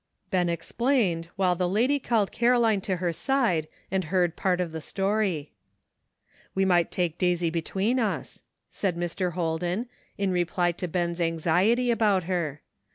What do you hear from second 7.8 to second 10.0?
us," said Mr. Holden,